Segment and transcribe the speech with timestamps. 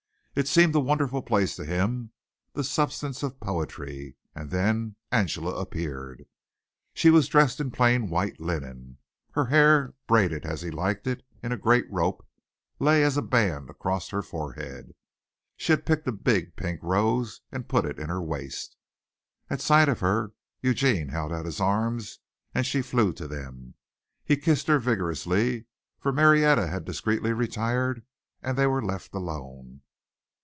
[0.33, 2.13] It seemed a wonderful place to him,
[2.53, 6.25] the substance of poetry and then Angela appeared.
[6.93, 8.97] She was dressed in plain white linen.
[9.31, 12.25] Her hair, braided as he liked it in a great rope,
[12.79, 14.95] lay as a band across her forehead.
[15.57, 18.77] She had picked a big pink rose and put it in her waist.
[19.49, 20.31] At sight of her
[20.61, 22.19] Eugene held out his arms
[22.55, 23.73] and she flew to them.
[24.23, 25.65] He kissed her vigorously,
[25.99, 28.05] for Marietta had discreetly retired
[28.41, 29.81] and they were left alone.